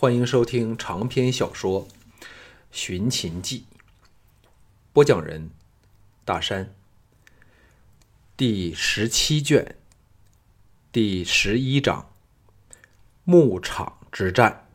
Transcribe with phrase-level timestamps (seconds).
[0.00, 1.86] 欢迎收听长篇小说
[2.72, 3.66] 《寻秦记》，
[4.94, 5.50] 播讲人：
[6.24, 6.72] 大山。
[8.34, 9.76] 第十七卷，
[10.90, 12.10] 第十一章：
[13.24, 14.66] 牧场之战。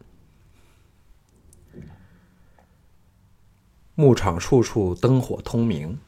[3.96, 6.00] 牧场处处灯火通明，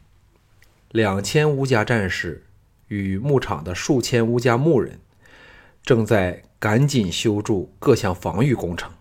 [0.91, 2.45] 两千乌家战士
[2.89, 4.99] 与牧场的数千乌家牧人
[5.81, 8.93] 正在赶紧修筑各项防御工程。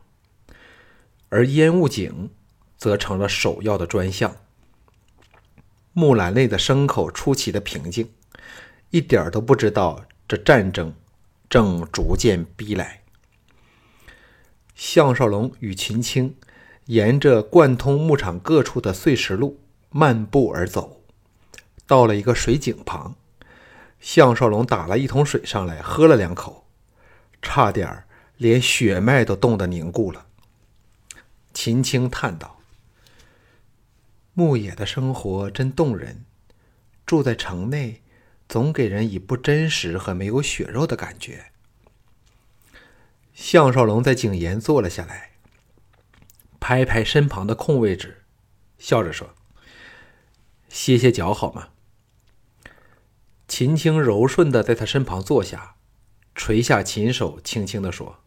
[1.28, 2.30] 而烟雾井
[2.76, 4.36] 则成了首要的专项。
[5.92, 8.10] 木兰内的牲口出奇的平静，
[8.90, 10.94] 一点都不知道这战争
[11.48, 13.02] 正逐渐逼来。
[14.74, 16.36] 项少龙与秦青
[16.84, 21.00] 沿着贯通牧场各处的碎石路漫步而走，
[21.86, 23.14] 到了一个水井旁，
[23.98, 26.66] 项少龙打了一桶水上来，喝了两口，
[27.40, 28.04] 差点
[28.36, 30.26] 连血脉都冻得凝固了。
[31.58, 32.60] 秦青叹道
[34.34, 36.26] ：“牧野的生活真动人，
[37.06, 38.02] 住在城内，
[38.46, 41.46] 总给人以不真实和没有血肉的感觉。”
[43.32, 45.30] 项少龙在井沿坐了下来，
[46.60, 48.24] 拍拍身旁的空位置，
[48.78, 49.34] 笑着说
[50.68, 51.70] ：“歇歇脚好吗？”
[53.48, 55.76] 秦青柔顺的在他身旁坐下，
[56.34, 58.20] 垂下琴手，轻轻的说。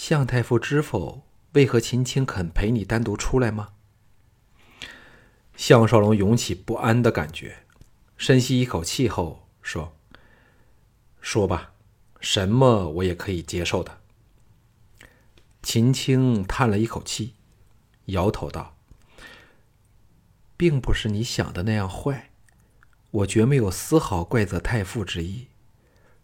[0.00, 1.24] 向太傅知否？
[1.54, 3.70] 为何秦青肯陪你单独出来吗？
[5.56, 7.64] 项少龙涌起不安的感觉，
[8.16, 9.96] 深吸一口气后说
[11.20, 11.72] ：“说吧，
[12.20, 13.98] 什么我也可以接受的。”
[15.64, 17.34] 秦青叹了一口气，
[18.04, 18.76] 摇头道
[20.56, 22.30] ：“并不是你想的那样坏，
[23.10, 25.48] 我绝没有丝毫怪责太傅之意。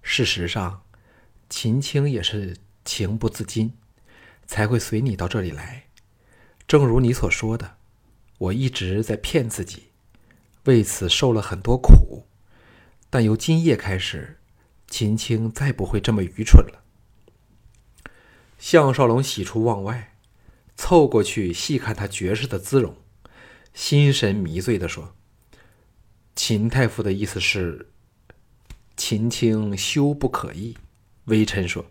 [0.00, 0.84] 事实上，
[1.50, 3.72] 秦青也是。”情不自禁，
[4.46, 5.84] 才会随你到这里来。
[6.66, 7.76] 正如你所说的，
[8.38, 9.84] 我一直在骗自己，
[10.64, 12.26] 为此受了很多苦。
[13.10, 14.38] 但由今夜开始，
[14.88, 16.84] 秦青再不会这么愚蠢了。
[18.58, 20.16] 项少龙喜出望外，
[20.76, 22.96] 凑过去细看他绝世的姿容，
[23.72, 25.14] 心神迷醉的说
[26.34, 27.90] ：“秦太傅的意思是，
[28.96, 30.76] 秦青修不可议。”
[31.26, 31.86] 微臣说。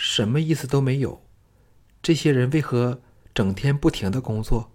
[0.00, 1.24] 什么意思都没有。
[2.00, 3.02] 这些人为何
[3.34, 4.70] 整天不停的工作？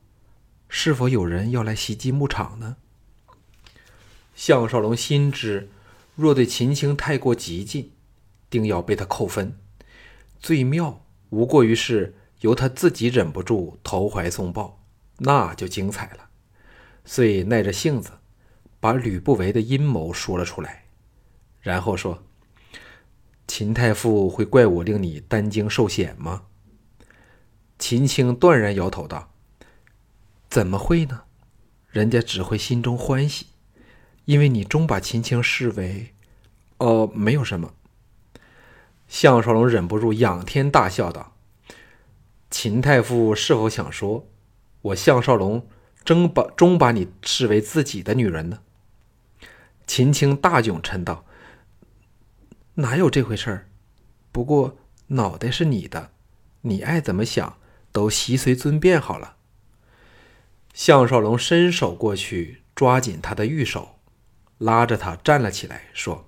[0.68, 2.76] 是否有人要来袭击牧场呢？
[4.36, 5.70] 项少龙心知，
[6.16, 7.94] 若对秦青太过激进，
[8.50, 9.58] 定要被他扣分。
[10.42, 14.84] 最妙无过于是由他自己忍不住投怀送抱，
[15.20, 16.28] 那就精彩了。
[17.06, 18.12] 遂耐着性子，
[18.82, 20.84] 把吕不韦的阴谋说了出来，
[21.62, 22.22] 然后说。
[23.46, 26.44] 秦太傅会怪我令你担惊受险吗？
[27.78, 29.34] 秦青断然摇头道
[30.50, 31.24] ：“怎么会呢？
[31.90, 33.48] 人家只会心中欢喜，
[34.26, 36.14] 因为你终把秦青视为……
[36.78, 37.74] 哦，没有什么。”
[39.08, 41.36] 项少龙忍不住仰天大笑道
[42.50, 44.26] ：“秦太傅是否想说，
[44.82, 45.68] 我项少龙
[46.04, 48.60] 终把终把你视为自己的女人呢？”
[49.86, 51.26] 秦青大窘嗔道。
[52.76, 53.70] 哪有这回事儿？
[54.32, 56.10] 不过脑袋是你的，
[56.62, 57.58] 你爱怎么想
[57.92, 59.36] 都悉随尊便好了。
[60.74, 64.00] 项少龙伸手过去抓紧他的玉手，
[64.58, 66.28] 拉着他站了起来，说：“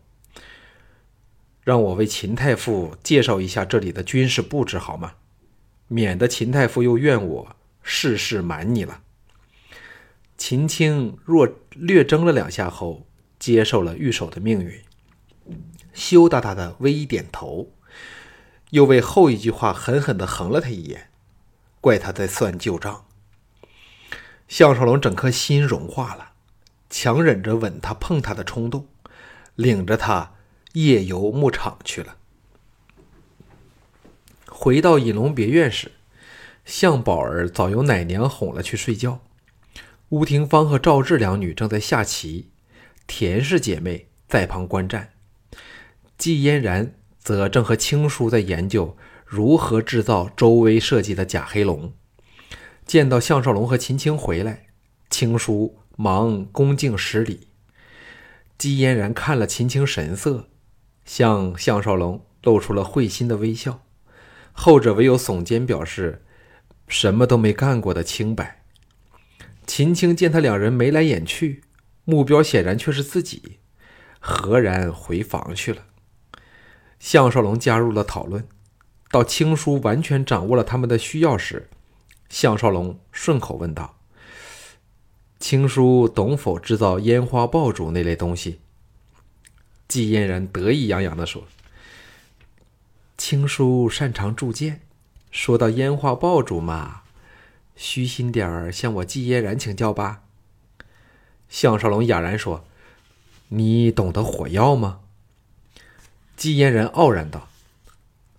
[1.66, 5.16] 让我为秦太傅介绍一下这里的军事布置好吗？
[5.88, 9.02] 免得秦太傅又怨我事事瞒你了。”
[10.38, 13.08] 秦青若略怔了两下后，
[13.40, 14.80] 接受了玉手的命运。
[15.96, 17.72] 羞答答的微一点头，
[18.70, 21.10] 又为后一句话狠狠的横了他一眼，
[21.82, 23.06] 怪他在算旧账。
[24.48, 26.34] 项少龙整颗心融化了，
[26.90, 28.88] 强忍着吻他、碰他的冲动，
[29.56, 30.34] 领着他
[30.74, 32.18] 夜游牧场去了。
[34.48, 35.94] 回到隐龙别院时，
[36.66, 39.22] 向宝儿早由奶娘哄了去睡觉，
[40.10, 42.50] 乌廷芳和赵志两女正在下棋，
[43.08, 45.15] 田氏姐妹在旁观战。
[46.18, 51.94] 季嫣然则正和青叔在研究如何制造周威设计的假黑龙。
[52.86, 54.68] 见到项少龙和秦青回来，
[55.10, 57.48] 青叔忙恭敬施礼。
[58.58, 60.50] 季嫣然看了秦青神色，
[61.04, 63.84] 向项少龙露出了会心的微笑，
[64.54, 66.24] 后者唯有耸肩表示
[66.88, 68.64] 什么都没干过的清白。
[69.66, 71.64] 秦青见他两人眉来眼去，
[72.04, 73.58] 目标显然却是自己，
[74.20, 75.88] 何然回房去了。
[77.00, 78.48] 项少龙加入了讨论，
[79.12, 81.70] 到青叔完全掌握了他们的需要时，
[82.30, 83.96] 项少龙顺口问道
[85.40, 88.60] ：“青叔懂否制造烟花爆竹那类东西？”
[89.88, 91.44] 季嫣然得意洋洋地说
[93.18, 94.82] ：“青叔擅长铸剑，
[95.30, 97.04] 说到烟花爆竹嘛，
[97.76, 100.24] 虚心点儿向我季嫣然请教吧。”
[101.48, 102.66] 项少龙哑然说
[103.50, 105.02] ：“你懂得火药吗？”
[106.36, 107.48] 季嫣然傲然道：“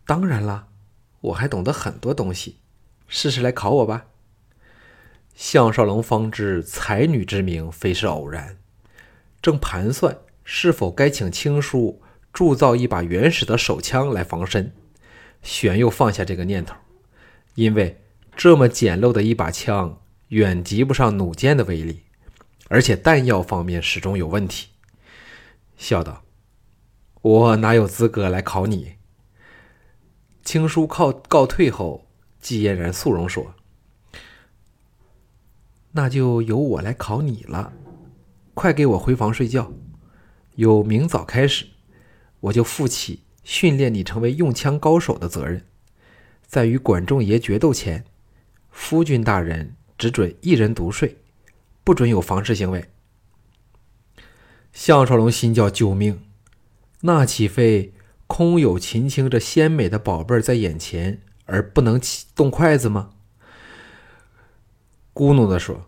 [0.07, 0.69] 当然啦，
[1.21, 2.57] 我还懂得很多东西，
[3.09, 4.07] 试试来考我吧。”
[5.35, 8.59] 项少龙方知才女之名非是偶然，
[9.43, 10.19] 正盘算。
[10.49, 12.01] 是否该请青叔
[12.33, 14.73] 铸造一把原始的手枪来防身？
[15.43, 16.77] 玄又放下这个念头，
[17.57, 18.01] 因为
[18.37, 22.03] 这么简陋的一把枪远及不上弩箭的威力，
[22.69, 24.69] 而且弹药方面始终有问题。
[25.77, 26.23] 笑道
[27.27, 28.95] ：“我哪有资格来考你？”
[30.45, 32.07] 青叔靠告退后，
[32.41, 33.55] 季嫣然肃容说
[35.91, 37.73] ：“那就由我来考你了，
[38.55, 39.73] 快给我回房睡觉。”
[40.55, 41.67] 由明早开始，
[42.39, 45.67] 我就负起训练你成为用枪高手的责任。
[46.47, 48.05] 在与管仲爷决斗前，
[48.71, 51.19] 夫君大人只准一人独睡，
[51.83, 52.89] 不准有房事行为。
[54.73, 56.23] 项少龙心叫救命，
[57.01, 57.93] 那岂非
[58.27, 62.01] 空有秦青这鲜美的宝贝儿在眼前，而不能
[62.35, 63.11] 动筷子吗？
[65.15, 65.87] 咕哝的说：“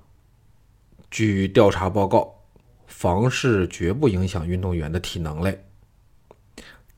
[1.11, 2.35] 据调查报告。”
[2.87, 5.67] 房事绝不影响运动员的体能嘞。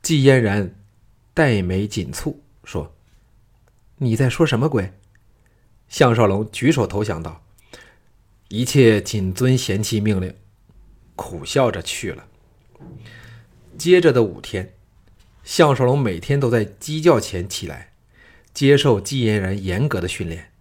[0.01, 0.73] 季嫣然
[1.33, 2.95] 黛眉紧蹙，说
[3.99, 4.93] ：“你在说什么鬼？”
[5.89, 7.43] 项少龙举手投降道
[8.47, 10.33] ：“一切谨遵贤妻命令。”
[11.15, 12.25] 苦笑着去了。
[13.77, 14.73] 接着的五天，
[15.43, 17.93] 项少龙每天都在鸡叫前起来，
[18.53, 20.51] 接受纪嫣然严格的训练，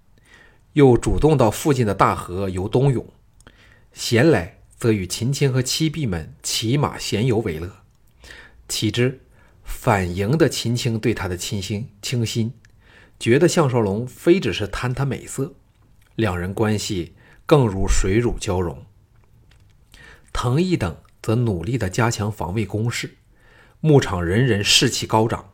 [0.74, 3.06] 又主动到附近的大河游冬泳，
[3.92, 4.56] 闲来。
[4.80, 7.70] 则与秦青和妻婢们骑马闲游为乐。
[8.66, 9.20] 岂知
[9.62, 12.54] 反营的秦青对他的倾心倾心，
[13.18, 15.52] 觉得项少龙非只是贪他美色，
[16.14, 17.12] 两人关系
[17.44, 18.82] 更如水乳交融。
[20.32, 23.16] 藤毅等则努力的加强防卫工事，
[23.80, 25.52] 牧场人人士气高涨，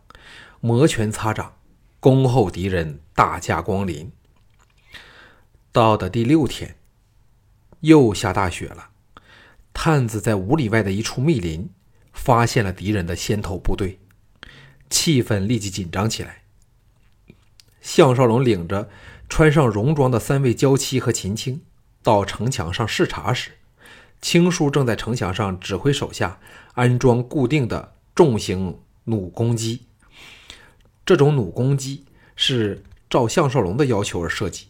[0.61, 1.57] 摩拳擦掌，
[2.01, 4.11] 恭候敌人大驾光临。
[5.73, 6.77] 到的第六天，
[7.81, 8.91] 又下大雪了。
[9.75, 11.69] 探子在五里外的一处密林，
[12.13, 13.99] 发现了敌人的先头部队，
[14.89, 16.45] 气氛立即紧张起来。
[17.83, 18.89] 项少龙领着
[19.29, 21.63] 穿上戎装的三位娇妻和秦青
[22.03, 23.53] 到城墙上视察时，
[24.27, 26.41] 青叔正在城墙上指挥手下
[26.73, 29.83] 安装固定的重型弩弓机。
[31.05, 34.67] 这种弩弓机是照项少龙的要求而设计，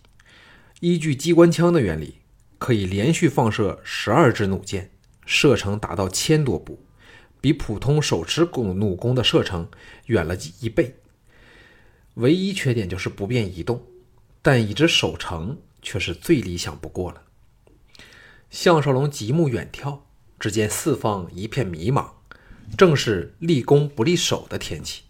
[0.80, 2.16] 依据机关枪的原理，
[2.58, 4.90] 可以连续放射十二支弩箭。
[5.24, 6.78] 射程达到千多步，
[7.40, 9.70] 比普通手持弓弩弓的射程
[10.04, 10.96] 远了一倍。
[12.16, 13.82] 唯一缺点就是不便移动，
[14.42, 17.22] 但已知守城却是最理想不过了。
[18.50, 20.00] 项少龙极目远眺，
[20.38, 22.10] 只见四方一片迷茫，
[22.76, 25.02] 正是立功不立守的天气。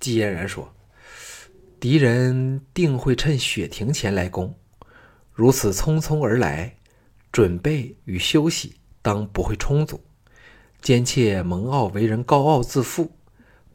[0.00, 0.74] 季嫣然说
[1.80, 4.54] ：“敌人定会趁雪停前来攻，
[5.32, 6.76] 如此匆匆而来，
[7.32, 10.02] 准备与休息。”当不会充足，
[10.80, 13.18] 奸妾蒙傲为人高傲自负，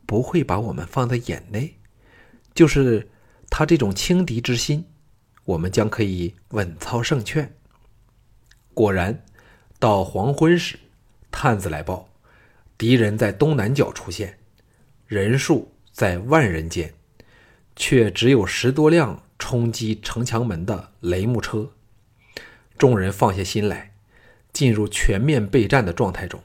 [0.08, 1.78] 不会把我们放在眼内。
[2.56, 3.08] 就是
[3.48, 4.88] 他这种轻敌之心，
[5.46, 7.56] 我们将可以稳操胜券。
[8.80, 9.26] 果然，
[9.78, 10.80] 到黄昏时，
[11.30, 12.08] 探子来报，
[12.78, 14.40] 敌人在东南角出现，
[15.06, 16.94] 人数在万人间，
[17.76, 21.72] 却只有十多辆冲击城墙门的雷木车。
[22.78, 23.92] 众人放下心来。
[24.54, 26.42] 进入全面备战的状态中。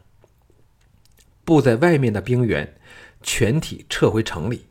[1.44, 2.74] 布在外面的兵员
[3.22, 4.66] 全体撤回城里，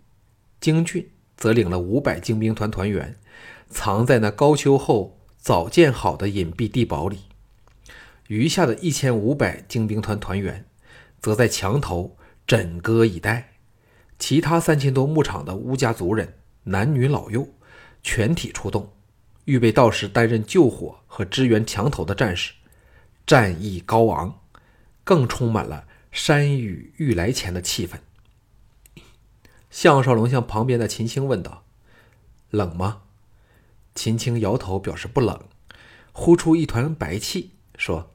[0.59, 3.17] 京俊则领了五百精兵团团员，
[3.69, 7.19] 藏在那高丘后早建好的隐蔽地堡里。
[8.33, 10.65] 余下的一千五百精兵团团员，
[11.21, 13.51] 则在墙头枕戈以待。
[14.17, 17.47] 其他三千多牧场的乌家族人，男女老幼，
[18.01, 18.91] 全体出动，
[19.45, 22.53] 预备到时担任救火和支援墙头的战士。
[23.27, 24.39] 战意高昂，
[25.03, 27.97] 更充满了山雨欲来前的气氛。
[29.69, 31.63] 项少龙向旁边的秦青问道
[32.49, 33.03] ：“冷吗？”
[33.93, 35.39] 秦青摇头表示不冷，
[36.11, 38.09] 呼出一团白气，说：“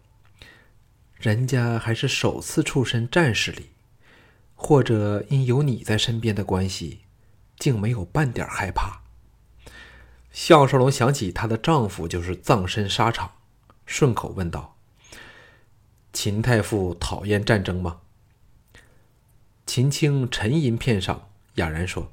[1.19, 3.71] 人家还是首次出身战士里，
[4.55, 7.01] 或者因有你在身边的关系，
[7.59, 9.03] 竟没有半点害怕。
[10.31, 13.33] 项少龙想起她的丈夫就是葬身沙场，
[13.85, 14.77] 顺口问道
[16.13, 18.03] ：“秦太傅讨厌战争吗？”
[19.67, 22.13] 秦青沉吟片上，哑然说：“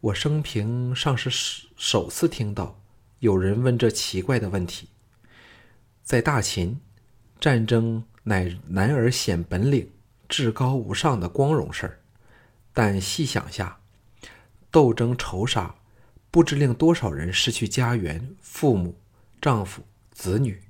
[0.00, 2.80] 我生平尚是首首次听到
[3.18, 4.88] 有人问这奇怪的问题。
[6.04, 6.80] 在大秦，
[7.40, 9.90] 战争乃男儿显本领、
[10.28, 12.00] 至高无上的光荣事儿，
[12.72, 13.78] 但细想下，
[14.70, 15.74] 斗争仇杀。”
[16.28, 19.00] 不知令多少人失去家园、父母、
[19.40, 20.60] 丈夫、子女，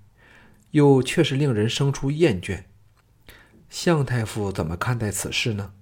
[0.71, 2.63] 又确实令人生出厌倦。
[3.69, 5.75] 向太傅怎么看待此事呢？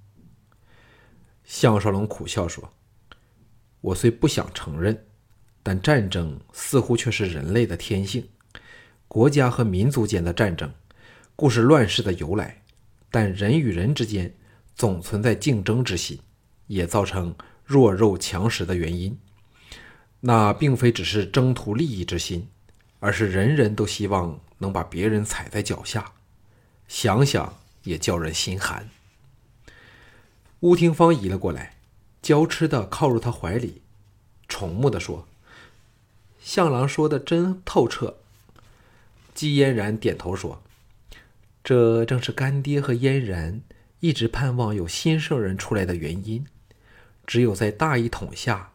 [1.45, 2.73] 项少龙苦笑说
[3.83, 5.07] ：“我虽不想承认，
[5.63, 8.27] 但战争似乎却是人类的天性。
[9.15, 10.75] 国家和民族间的战争，
[11.37, 12.63] 固是乱世的由来，
[13.13, 14.35] 但人与人之间
[14.75, 16.19] 总存在竞争之心，
[16.67, 17.33] 也造成
[17.65, 19.17] 弱肉强食的原因。”
[20.19, 22.49] 那并非只是征途利益之心，
[22.99, 26.11] 而是人人都希望能把别人踩在脚下，
[26.89, 27.55] 想想
[27.85, 28.91] 也叫人心寒。
[30.63, 31.77] 乌廷芳移了过来，
[32.21, 33.81] 娇痴的靠入他怀里，
[34.49, 35.29] 宠慕的说
[36.43, 38.17] ：“向郎说的真透彻。”
[39.35, 40.63] 季嫣然点头说
[41.63, 43.61] ：“这正是干爹和嫣然
[44.01, 46.47] 一直盼望有新圣人出来的原因，
[47.27, 48.71] 只有在大一统下。”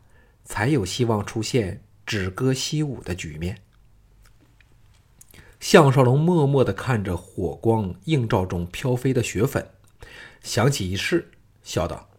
[0.46, 3.60] 才有希望出现止戈息武的局面。
[5.60, 9.70] 项少龙默默的看着火光映照中飘飞的雪粉，
[10.42, 11.30] 想起一事，
[11.62, 12.10] 笑道：“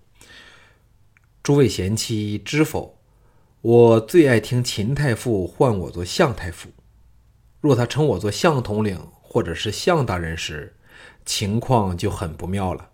[1.43, 3.01] 诸位贤妻知否？
[3.63, 6.69] 我最爱听秦太傅唤我做项太傅。
[7.61, 10.77] 若他称我做项统领或者是项大人时，
[11.25, 12.91] 情况就很不妙了。”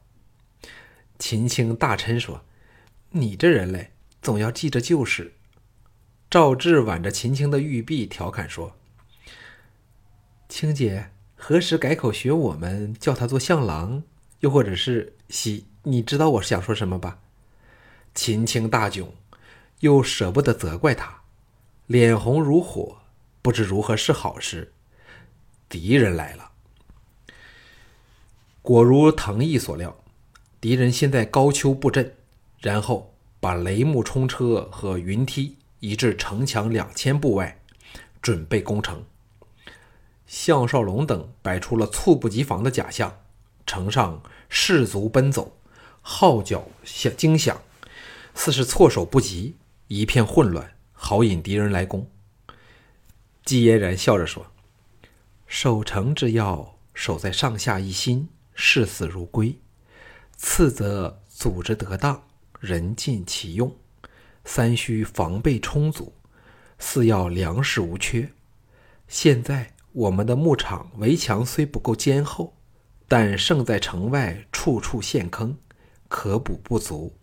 [1.19, 2.43] 秦青大嗔说
[3.11, 5.35] ：“你这人嘞！”总要记着旧事。
[6.29, 8.77] 赵志挽着秦青的玉臂，调侃说
[10.49, 14.03] ：“青姐何时改口学我们，叫他做相郎？
[14.41, 15.67] 又或者是喜？
[15.85, 17.21] 你知道我想说什么吧？”
[18.15, 19.07] 秦青大窘，
[19.81, 21.23] 又舍不得责怪他，
[21.87, 22.99] 脸红如火，
[23.47, 24.73] 不知如何是好时。
[25.69, 26.51] 敌人来了，
[28.61, 29.97] 果如藤毅所料，
[30.61, 32.13] 敌人先在高丘布阵，
[32.61, 33.13] 然后。
[33.39, 37.61] 把雷木冲车和云梯移至城墙两千步外，
[38.21, 39.05] 准备攻城。
[40.27, 43.21] 项少龙等摆出了猝不及防的假象，
[43.65, 45.57] 城上士卒奔走，
[46.01, 47.63] 号角响惊响，
[48.35, 49.55] 似是措手不及，
[49.87, 52.11] 一片混乱，好引敌人来攻。
[53.47, 54.45] 季嫣然笑着说
[55.47, 59.61] ：“守城之要，守在上下一心，视死如归；
[60.37, 62.25] 次则组织得当。”
[62.59, 63.77] 人尽其用，
[64.45, 66.13] 三需防备充足，
[66.79, 68.33] 四要粮食无缺。
[69.07, 72.57] 现在我们的牧场围墙虽不够坚厚，
[73.07, 75.57] 但胜在城外处处陷坑，
[76.09, 77.15] 可补不足。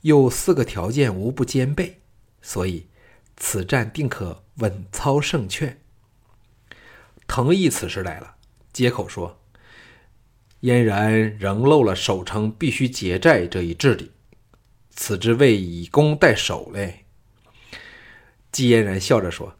[0.00, 2.00] 又四个条件无不兼备，
[2.42, 2.86] 所以
[3.36, 5.80] 此战定可稳操胜券。
[7.26, 8.36] 藤毅此时来了，
[8.72, 9.40] 接口说
[10.60, 14.12] ：“嫣然仍漏了守城必须结寨这一制理。”
[14.90, 17.04] 此之谓以攻代守嘞。
[18.50, 19.56] 季嫣然笑着说：“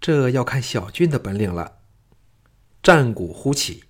[0.00, 1.78] 这要看小俊的本领了。”
[2.82, 3.82] 战鼓忽起，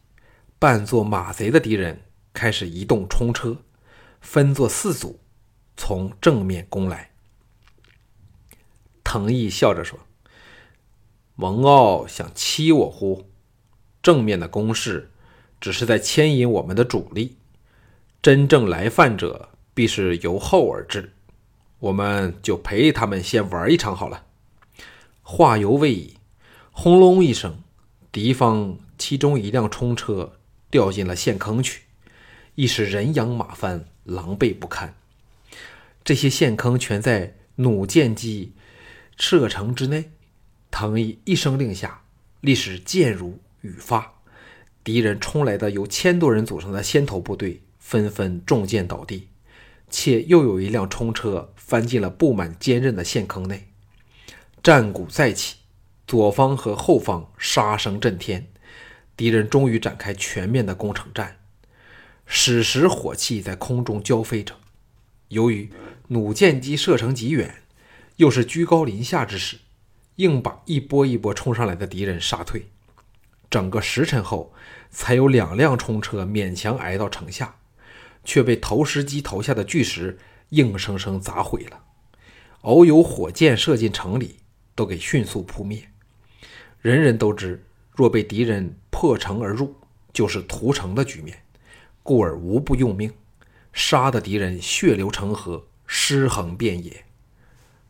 [0.59, 3.59] 扮作马贼的敌人开始移动冲车，
[4.23, 5.21] 分作四组，
[5.76, 7.11] 从正面攻来。
[9.06, 10.00] 藤毅笑着说
[11.36, 13.30] ：“蒙骜想欺我乎？
[14.02, 15.12] 正面的攻势
[15.60, 17.36] 只是在牵引我们的主力，
[18.20, 21.12] 真正来犯者。”必是由后而至，
[21.80, 24.25] 我们就陪他们先玩一场好了。
[25.22, 26.14] 话犹未已，
[26.72, 27.58] 轰隆一声，
[28.10, 30.38] 敌方其中一辆冲车
[30.70, 31.82] 掉进了陷坑去，
[32.54, 34.94] 一时人仰马翻，狼狈不堪。
[36.02, 38.54] 这些陷坑全在弩箭机
[39.16, 40.11] 射程之内。
[40.70, 42.02] 藤毅一声令下，
[42.40, 44.14] 历史箭如雨发，
[44.85, 49.28] 敌人冲来的由千多人组成的先头部队纷纷中箭倒地。
[49.88, 53.68] 且又有一辆冲车翻进了布满坚韧的陷坑内，
[54.61, 55.58] 战鼓再起，
[56.08, 58.49] 左方和后方杀声震天，
[59.16, 61.38] 敌人终于展开全面的攻城战。
[62.26, 64.56] 矢石火器在空中交飞着，
[65.28, 65.70] 由于
[66.08, 67.62] 弩箭机射程极远，
[68.16, 69.58] 又是居高临下之势，
[70.16, 72.68] 硬把一波一波冲上来的敌人杀退。
[73.49, 74.52] 整个时辰后，
[74.90, 77.56] 才有两辆冲车勉强挨到城下。
[78.28, 80.18] 却被投石机投下的巨石
[80.49, 81.85] 硬生生砸毁了。
[82.62, 84.40] 偶有火箭射进城里，
[84.75, 85.88] 都给迅速扑灭。
[86.80, 89.76] 人人都知，若被敌人破城而入，
[90.12, 91.44] 就是屠城的局面，
[92.02, 93.12] 故而无不用命，
[93.73, 97.05] 杀的敌人血流成河，尸横遍野。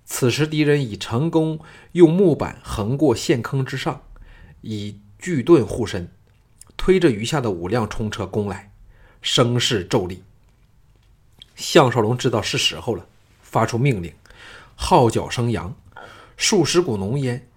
[0.09, 1.59] 此时敌人已成功
[1.93, 4.03] 用木板横过陷坑之上，
[4.61, 6.09] 以巨盾护身，
[6.77, 8.73] 推着余下的五辆冲车攻来，
[9.21, 10.23] 声势骤厉。
[11.57, 13.07] 项少龙知道是时候了，
[13.43, 14.15] 发出命令，
[14.77, 15.75] 号角声扬，
[16.37, 17.49] 数十股浓烟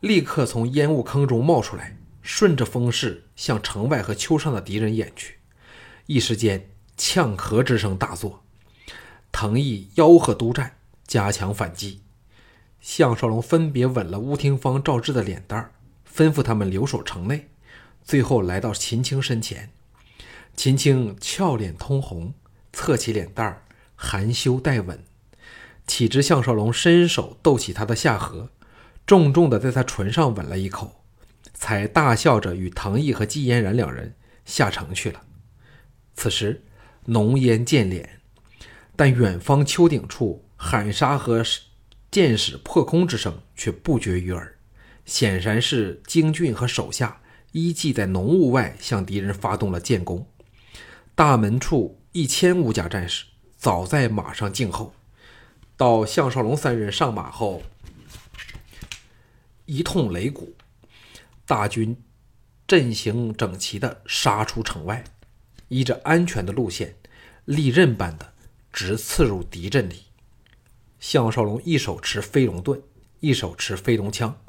[0.00, 5.38] 立刻从烟雾坑中冒出来，顺着风势向城外和丘上的敌人掩去。
[6.04, 8.42] 一时间，呛咳之声大作，
[9.32, 10.76] 藤毅吆喝督战。
[11.06, 12.02] 加强反击，
[12.80, 15.70] 项少龙分别吻了乌廷芳、赵志的脸蛋儿，
[16.12, 17.48] 吩咐他们留守城内。
[18.02, 19.70] 最后来到秦青身前，
[20.56, 22.34] 秦青俏脸通红，
[22.72, 23.62] 侧起脸蛋儿，
[23.94, 25.04] 含羞带吻。
[25.86, 28.48] 岂知项少龙伸手逗起她的下颌，
[29.06, 31.04] 重重的在她唇上吻了一口，
[31.54, 35.22] 才大笑着与唐毅和季嫣然两人下城去了。
[36.16, 36.64] 此时
[37.04, 38.04] 浓烟渐敛，
[38.96, 40.42] 但远方丘顶处。
[40.56, 41.44] 喊杀和
[42.10, 44.56] 箭矢破空之声却不绝于耳，
[45.04, 47.20] 显然是京俊和手下
[47.52, 50.26] 依计在浓雾外向敌人发动了建攻。
[51.14, 54.94] 大门处一千乌家战士早在马上静候。
[55.76, 57.62] 到项少龙三人上马后，
[59.66, 60.56] 一通擂鼓，
[61.44, 62.02] 大军
[62.66, 65.04] 阵型整齐地杀出城外，
[65.68, 66.96] 依着安全的路线，
[67.44, 68.32] 利刃般的
[68.72, 70.05] 直刺入敌阵里。
[71.08, 72.82] 项少龙一手持飞龙盾，
[73.20, 74.40] 一手持飞龙枪，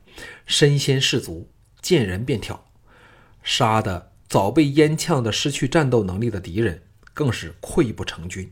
[0.47, 1.47] 身先士卒，
[1.83, 2.65] 见人便挑，
[3.43, 6.81] 杀的早被烟呛的失去战斗能力的敌人
[7.13, 8.51] 更是溃不成军。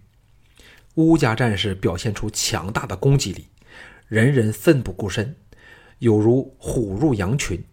[0.94, 3.48] 乌家战士表现出强大的攻击力，
[4.08, 5.36] 人人奋不顾身，
[5.98, 7.66] 有如虎入羊群，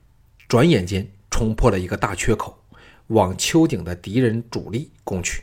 [0.48, 2.58] 转眼间冲破了一个大缺口，
[3.08, 5.42] 往丘顶的敌人主力攻去。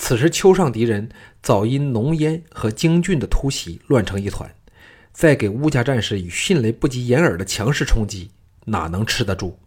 [0.00, 1.10] 此时，丘上敌人
[1.42, 4.54] 早因浓烟和精俊的突袭乱成一团，
[5.12, 8.30] 再给乌家战士以迅雷不及掩耳的强势冲击，
[8.64, 9.58] 哪能吃得住？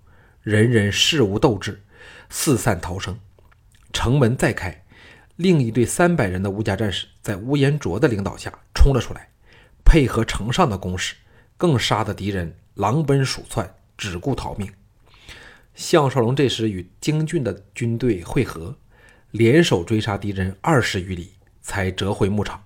[0.41, 1.83] 人人事无斗志，
[2.29, 3.19] 四散逃生。
[3.91, 4.83] 城门再开，
[5.35, 9.27] 另一队三百人的乌家战士在乌延灼的领导下冲了出来，
[9.83, 11.13] 配合城上的攻势，
[11.57, 14.71] 更杀得敌人狼奔鼠窜，只顾逃命。
[15.75, 18.75] 项少龙这时与精俊的军队会合。
[19.31, 22.61] 联手追杀敌人二十余里，才折回牧场。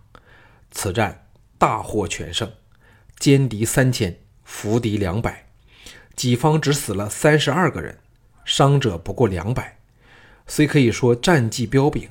[0.71, 1.27] 此战
[1.59, 2.51] 大获全胜，
[3.19, 5.47] 歼敌三千，俘敌两百，
[6.15, 7.99] 己方只死了三十二个人，
[8.43, 9.77] 伤者不过两百。
[10.47, 12.09] 虽可以说战绩彪炳，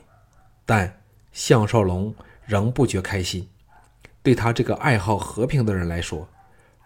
[0.65, 1.01] 但
[1.33, 2.15] 项少龙
[2.47, 3.49] 仍不觉开心。
[4.23, 6.29] 对他这个爱好和平的人来说，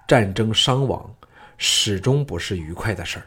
[0.07, 1.14] 战争伤亡
[1.59, 3.26] 始终不是愉快的事儿。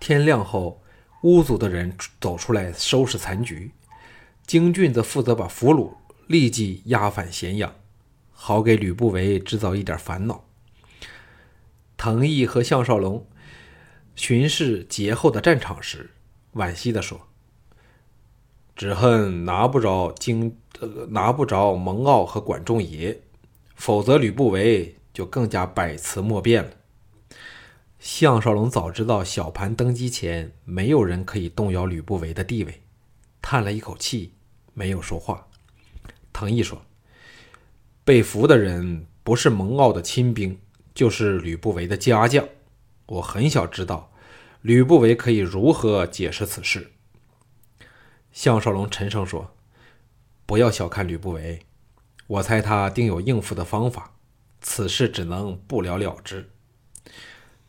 [0.00, 0.80] 天亮后。
[1.24, 3.70] 乌族的人走出来收拾残局，
[4.46, 5.94] 京俊则负责把俘虏
[6.26, 7.74] 立即押返咸阳，
[8.30, 10.44] 好给吕不韦制造一点烦恼。
[11.96, 13.26] 藤毅和项少龙
[14.14, 16.10] 巡视劫后的战场时，
[16.52, 17.18] 惋惜地说
[18.76, 20.58] ：“只恨拿不着京，
[21.08, 23.18] 拿不着蒙骜和管仲爷，
[23.74, 26.70] 否则吕不韦就更加百词莫辩了。”
[28.04, 32.82] 项少龙早知道小盘登基前没有人可以动摇吕不韦的地位，
[33.40, 34.34] 叹了一口气，
[34.74, 35.48] 没有说话。
[36.30, 36.84] 藤毅说
[38.04, 40.60] ：“被俘的人不是蒙骜的亲兵，
[40.94, 42.46] 就是吕不韦的家将。
[43.06, 44.12] 我很想知道，
[44.60, 46.92] 吕不韦可以如何解释此事。”
[48.32, 49.56] 项少龙沉声说
[50.44, 51.62] ：“不要小看吕不韦，
[52.26, 54.14] 我猜他定有应付的方法，
[54.60, 56.50] 此事只能不了了之。”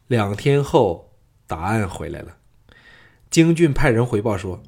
[0.08, 1.12] 两天后，
[1.48, 2.38] 答案回来了。
[3.32, 4.62] 京俊派人回报说，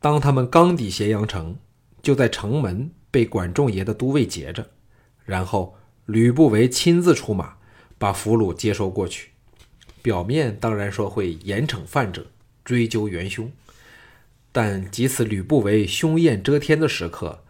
[0.00, 1.56] 当他们刚抵咸阳城，
[2.02, 4.70] 就在城门被管仲爷的都尉截着，
[5.24, 5.76] 然后
[6.06, 7.56] 吕不韦亲自出马，
[7.98, 9.30] 把俘虏接收过去。
[10.02, 12.26] 表面当然说会严惩犯者，
[12.64, 13.52] 追究元凶，
[14.50, 17.44] 但即此吕不韦凶焰遮天的时刻，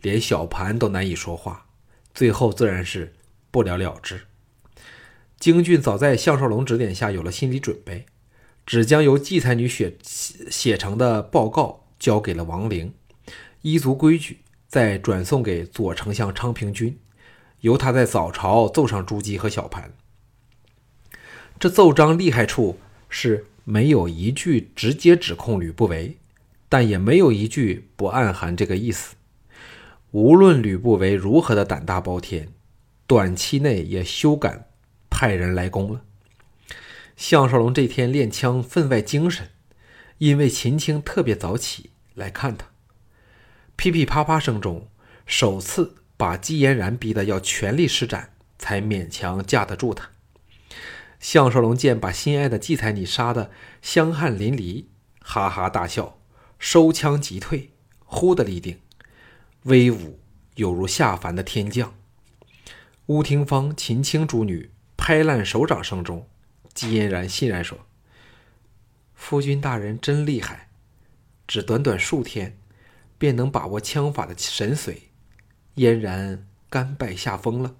[0.00, 1.66] 连小盘都难以说话。
[2.14, 3.12] 最后自然是
[3.50, 4.22] 不了了之。
[5.38, 8.06] 京俊早在项少龙指点下有了心理准备，
[8.64, 12.92] 只将由季才女写写成的报告交给了王陵，
[13.62, 16.98] 依足规矩再转送给左丞相昌平君，
[17.60, 19.92] 由他在早朝奏上朱姬和小盘。
[21.58, 26.16] 这奏章厉害处是没有一句直接指控吕不韦，
[26.68, 29.16] 但也没有一句不暗含这个意思。
[30.12, 32.48] 无论吕不韦如何的胆大包天，
[33.06, 34.66] 短期内也休敢
[35.16, 36.02] 派人来攻了。
[37.16, 39.48] 项少龙这天练枪分外精神，
[40.18, 42.66] 因为秦青特别早起来看他，
[43.76, 44.90] 噼噼啪啪声中，
[45.24, 50.10] 首次把姬嫣然逼得要全力施展，才勉强架得住他。
[51.18, 53.50] 项少龙见把心爱的季彩女杀得
[53.80, 54.84] 香汗淋漓，
[55.20, 56.18] 哈哈大笑，
[56.58, 57.70] 收枪即退，
[58.04, 58.78] 忽的立定。
[59.62, 60.20] 威武
[60.56, 61.94] 有如下凡的天将。
[63.06, 64.70] 乌廷芳、秦青诸女
[65.08, 66.26] 拍烂手掌声中，
[66.74, 67.78] 姬嫣然欣然说
[69.14, 70.68] ：“夫君大人真厉害，
[71.46, 72.58] 只短短数天，
[73.16, 75.02] 便能把握枪法的神髓。
[75.76, 77.76] 嫣然甘拜下风了。”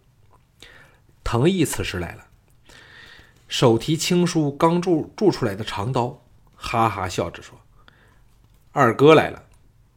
[1.25, 2.29] 藤毅此时来了，
[3.49, 6.23] 手提青书刚铸铸出来的长刀，
[6.55, 7.61] 哈哈笑着说
[8.71, 9.47] ：“二哥来了，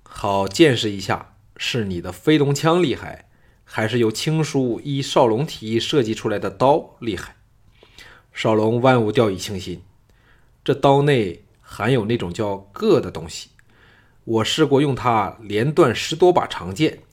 [0.02, 3.29] 好见识一下。”是你的飞龙枪厉害，
[3.72, 7.36] 还是由青书依少龙提议设计出来的刀厉害？
[8.34, 9.84] 少龙万物掉以轻心，
[10.64, 13.50] 这刀内含有那种叫铬的东西，
[14.24, 17.04] 我试过用它连断十多把长剑，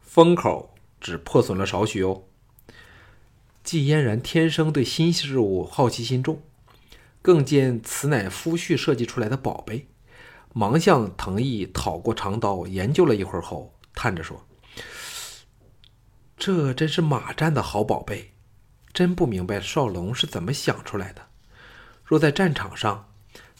[0.00, 2.22] 封口只破损了少许哦。
[3.62, 6.40] 季嫣然天生对新事物好奇心重，
[7.20, 9.86] 更见此乃夫婿设计出来的宝贝，
[10.54, 13.74] 忙向藤毅讨过长刀，研究了一会儿后。
[13.94, 14.46] 叹着说
[16.36, 18.32] ：“这真是马战的好宝贝，
[18.92, 21.28] 真不明白少龙是怎么想出来的。
[22.04, 23.08] 若在战场上，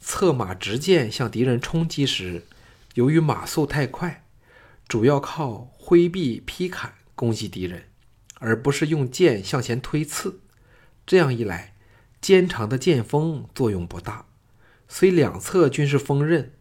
[0.01, 2.45] 策马执剑向敌人冲击时，
[2.95, 4.25] 由于马速太快，
[4.87, 7.85] 主要靠挥臂劈砍攻击敌人，
[8.39, 10.41] 而不是用剑向前推刺。
[11.07, 11.75] 这样一来，
[12.21, 14.27] 尖长的剑锋作用不大，
[14.87, 16.53] 虽两侧均是锋刃，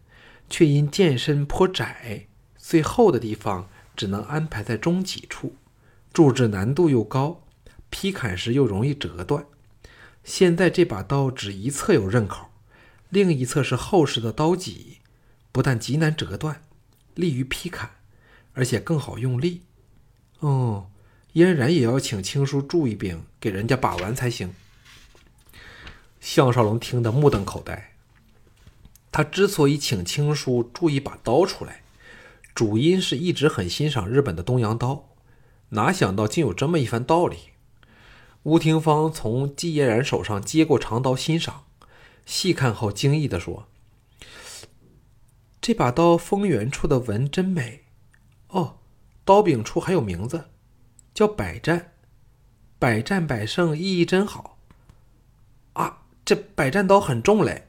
[0.48, 2.26] 却因剑身颇窄。”
[2.58, 5.54] 最厚的地方只能安排在中脊处，
[6.16, 7.42] 铸制难度又高，
[7.90, 9.44] 劈砍时又容易折断。
[10.24, 12.48] 现在这把刀只一侧有刃口，
[13.10, 15.00] 另一侧是厚实的刀脊，
[15.52, 16.62] 不但极难折断，
[17.14, 17.90] 利于劈砍，
[18.54, 19.60] 而且更好用力。
[20.38, 20.86] 哦，
[21.34, 24.54] 嫣然也要请青叔助一柄，给人家把玩才行。
[26.18, 27.92] 项少龙听得目瞪口呆。
[29.12, 31.82] 他之所以请青叔铸一把刀出来，
[32.54, 35.10] 主因是一直很欣赏日本的东洋刀，
[35.70, 37.38] 哪想到竟有这么一番道理。
[38.44, 41.64] 吴廷芳从季嫣然手上接过长刀，欣赏、
[42.24, 43.66] 细看后，惊异地说
[45.60, 47.84] ：“这把刀锋缘处的纹真美，
[48.48, 48.78] 哦，
[49.24, 50.44] 刀柄处还有名字，
[51.12, 51.92] 叫百战，
[52.78, 54.58] 百战百胜，意义真好。
[55.72, 57.66] 啊，这百战刀很重嘞。”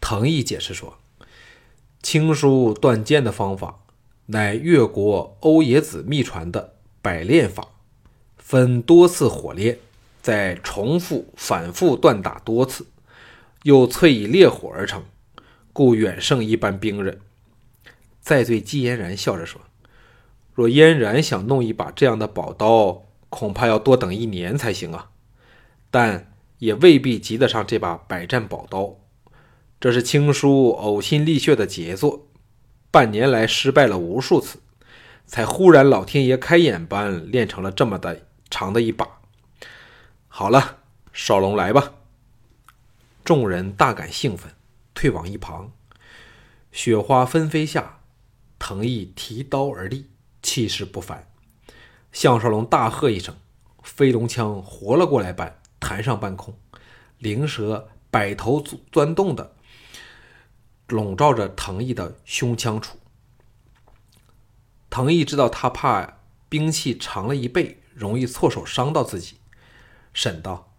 [0.00, 0.98] 藤毅解释说。
[2.00, 3.80] 青书断剑的方法，
[4.30, 7.66] 乃越国欧冶子秘传的百炼法，
[8.36, 9.78] 分多次火炼，
[10.20, 12.86] 再重复反复锻打多次，
[13.62, 15.02] 又淬以烈火而成，
[15.72, 17.18] 故远胜一般兵刃。
[18.20, 19.62] 再对姬嫣然笑着说
[20.52, 25.10] ：“若嫣然想弄一把这样的宝刀，恐怕要多等一年才行啊！
[25.90, 28.96] 但也未必及得上这把百战宝刀。”
[29.80, 32.27] 这是青叔呕心沥血的杰作，
[32.90, 34.60] 半年来失败了无数次，
[35.26, 39.20] 才忽然老天爷开眼般练成了这么的长的一把。
[40.26, 40.78] 好了，
[41.12, 41.92] 少龙来吧！
[43.24, 44.52] 众人大感兴奋，
[44.94, 45.70] 退往一旁。
[46.72, 48.00] 雪花纷飞下，
[48.58, 50.08] 藤毅提刀而立，
[50.42, 51.28] 气势不凡。
[52.10, 53.36] 项少龙大喝一声，
[53.82, 56.56] 飞龙枪活了过来般弹上半空，
[57.18, 59.56] 灵蛇摆头钻洞的。
[60.88, 62.98] 笼罩着藤毅的胸腔处。
[64.90, 69.36] 藤毅知道他怕兵器长了一倍，容易错手伤到自己，
[70.14, 70.72] 沈道：“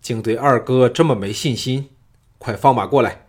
[0.00, 1.90] 竟对二哥这么没信心，
[2.38, 3.26] 快放马过来！”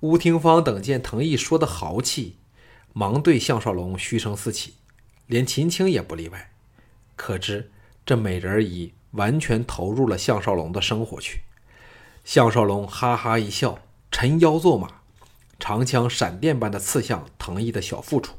[0.00, 2.36] 乌廷芳等见藤毅说的豪气，
[2.92, 4.74] 忙对项少龙嘘声四起，
[5.26, 6.52] 连秦青也不例外。
[7.16, 7.72] 可知
[8.06, 11.40] 这美人已完全投入了项少龙的生活去。
[12.22, 13.78] 项少龙哈哈一笑。
[14.10, 15.00] 沉腰坐马，
[15.58, 18.36] 长枪闪电般的刺向藤毅的小腹处。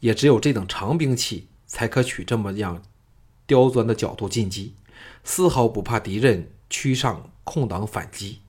[0.00, 2.82] 也只有这等长兵器，才可取这么样
[3.46, 4.74] 刁钻的角度进击，
[5.24, 8.40] 丝毫不怕敌人驱上空挡反击。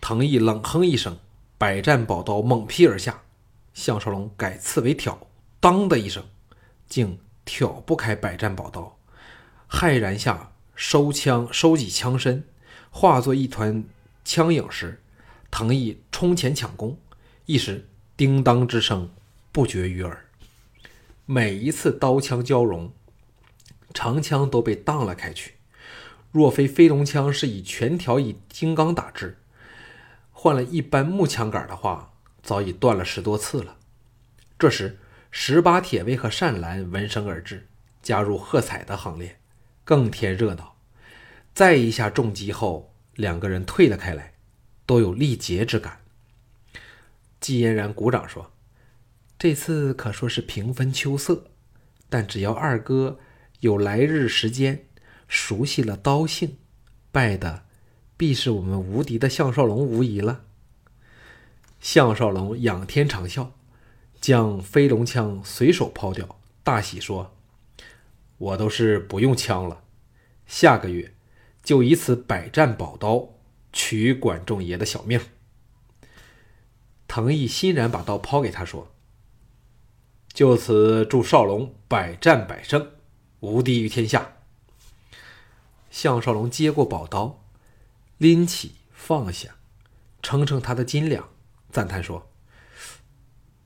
[0.00, 1.18] 藤毅冷哼一声，
[1.58, 3.22] 百战宝刀猛劈而下。
[3.74, 5.26] 项少龙改刺为挑，
[5.60, 6.24] 当的一声，
[6.88, 8.96] 竟挑不开百战宝刀。
[9.70, 12.44] 骇然下，收枪收起枪身，
[12.90, 13.84] 化作一团
[14.28, 15.00] 枪影时。
[15.50, 16.98] 藤毅冲前抢攻，
[17.46, 19.10] 一时叮当之声，
[19.50, 20.26] 不绝于耳。
[21.24, 22.92] 每一次刀枪交融，
[23.94, 25.54] 长枪都被荡了开去。
[26.30, 29.38] 若非飞龙枪是以全条以金刚打制，
[30.30, 32.12] 换了一般木枪杆的话，
[32.42, 33.78] 早已断了十多次了。
[34.58, 34.98] 这时，
[35.30, 37.66] 十八铁卫和善兰闻声而至，
[38.02, 39.40] 加入喝彩的行列，
[39.86, 40.76] 更添热闹。
[41.54, 42.87] 再一下重击后，
[43.18, 44.34] 两个人退了开来，
[44.86, 46.02] 都有力竭之感。
[47.40, 48.52] 季嫣然鼓掌说
[49.36, 51.50] ：“这次可说是平分秋色，
[52.08, 53.18] 但只要二哥
[53.58, 54.84] 有来日时间。”
[55.26, 56.56] 熟悉了刀性，
[57.10, 57.64] 拜的
[58.16, 60.44] 必是我们无敌的项少龙无疑了。
[61.80, 63.48] 项少龙仰天长啸，
[64.20, 67.36] 将飞龙枪随手抛掉，大喜说
[68.38, 69.82] ：“我都是不用枪了，
[70.46, 71.12] 下个月
[71.62, 73.28] 就以此百战宝刀
[73.72, 75.20] 取管仲爷的小命。”
[77.08, 78.92] 藤毅欣然把刀抛给他说
[80.28, 82.90] ：“就此祝少龙百战百胜，
[83.40, 84.34] 无敌于天下。”
[85.90, 87.42] 项少龙接过宝刀，
[88.18, 89.56] 拎起放下，
[90.22, 91.30] 称称他的斤两，
[91.72, 92.30] 赞叹说：“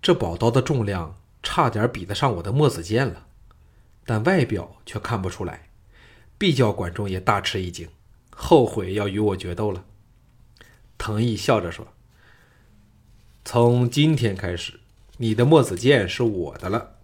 [0.00, 3.26] 这宝刀的重量差点比得上我的墨子剑了，
[4.06, 5.68] 但外表却看不出来，
[6.42, 7.88] 必叫管仲也大吃一惊，
[8.34, 9.84] 后悔要与我决斗了。”
[10.98, 11.86] 藤毅笑着说
[13.46, 14.80] ：“从今天开始，
[15.18, 16.96] 你的墨子剑是我的了。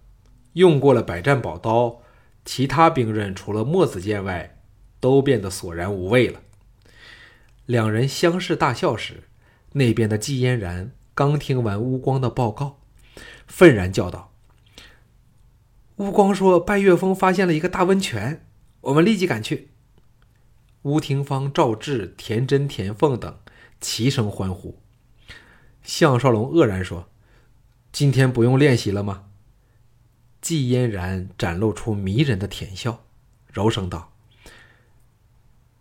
[0.51, 2.01] 用过了百战宝刀，
[2.43, 4.57] 其他兵刃除了墨子剑外。”
[5.01, 6.41] 都变得索然无味了。
[7.65, 9.29] 两人相视大笑时，
[9.71, 12.81] 那边的季嫣然刚听完乌光的报告，
[13.47, 14.33] 愤然叫道
[15.95, 18.45] ：“乌光说拜月峰发现了一个大温泉，
[18.81, 19.69] 我们立即赶去。”
[20.83, 23.37] 乌廷芳、赵志、田真、田凤等
[23.81, 24.81] 齐声欢呼。
[25.83, 27.09] 项少龙愕然说
[27.91, 29.25] ：“今天不用练习了吗？”
[30.41, 33.03] 季嫣然展露出迷人的甜笑，
[33.51, 34.13] 柔声道。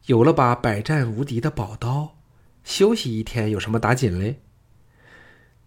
[0.07, 2.17] 有了把百战无敌的宝刀，
[2.65, 4.41] 休息一天有什么打紧嘞？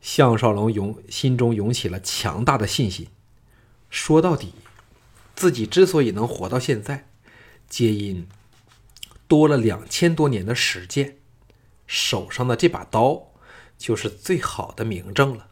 [0.02, 3.08] 项少龙涌心中涌起了强大的信心。
[3.89, 4.54] 说到底，
[5.36, 7.11] 自己之所以能活到现在，
[7.71, 8.27] 皆因
[9.29, 11.15] 多了两千多年的实践，
[11.88, 13.31] 手上的这把刀
[13.77, 15.51] 就是最好的明证了。